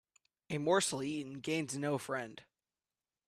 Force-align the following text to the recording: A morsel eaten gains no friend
A 0.49 0.57
morsel 0.57 1.03
eaten 1.03 1.41
gains 1.41 1.77
no 1.77 1.99
friend 1.99 2.41